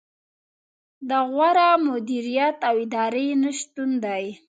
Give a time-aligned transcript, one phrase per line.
[1.09, 4.25] د غوره مدیریت او ادارې نه شتون دی.